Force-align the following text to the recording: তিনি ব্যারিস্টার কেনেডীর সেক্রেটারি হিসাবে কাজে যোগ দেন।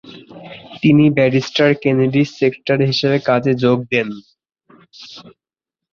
তিনি 0.81 1.03
ব্যারিস্টার 1.17 1.69
কেনেডীর 1.83 2.27
সেক্রেটারি 2.37 2.85
হিসাবে 2.91 3.17
কাজে 3.29 3.53
যোগ 3.63 3.77
দেন। 3.91 4.09